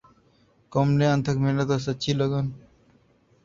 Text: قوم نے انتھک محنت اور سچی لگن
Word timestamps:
قوم 0.71 0.89
نے 0.99 1.05
انتھک 1.13 1.37
محنت 1.43 1.67
اور 1.71 1.79
سچی 1.87 2.11
لگن 2.19 2.45